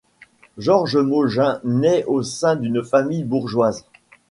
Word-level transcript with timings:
Georges 0.57 0.95
Mogin 0.97 1.59
naît 1.63 2.03
au 2.05 2.23
sein 2.23 2.55
d'une 2.55 2.83
famille 2.83 3.23
bourgeoise. 3.23 3.85